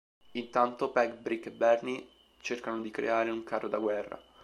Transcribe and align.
Intanto 0.31 0.89
Peg, 0.89 1.13
Brick, 1.13 1.45
e 1.45 1.51
Bernie 1.51 2.07
cercano 2.41 2.81
di 2.81 2.89
creare 2.89 3.29
un 3.29 3.43
carro 3.43 3.67
da 3.67 3.77
guerra. 3.77 4.19